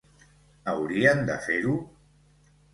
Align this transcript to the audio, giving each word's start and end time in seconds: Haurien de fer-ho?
Haurien 0.73 1.21
de 1.29 1.37
fer-ho? 1.45 1.77